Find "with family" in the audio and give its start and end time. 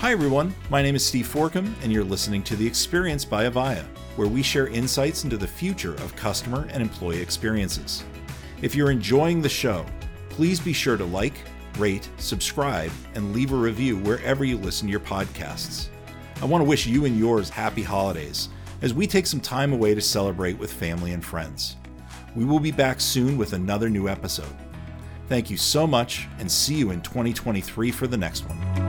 20.58-21.14